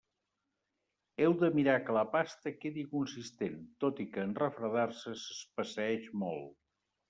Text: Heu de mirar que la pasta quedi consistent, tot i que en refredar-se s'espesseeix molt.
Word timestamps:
Heu 1.25 1.35
de 1.43 1.49
mirar 1.59 1.75
que 1.89 1.95
la 1.97 2.03
pasta 2.15 2.55
quedi 2.63 2.87
consistent, 2.95 3.61
tot 3.87 4.03
i 4.07 4.09
que 4.17 4.27
en 4.31 4.35
refredar-se 4.43 5.17
s'espesseeix 5.27 6.13
molt. 6.27 6.53